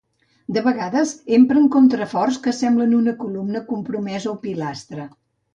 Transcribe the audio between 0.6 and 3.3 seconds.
vegades empren contraforts que semblen una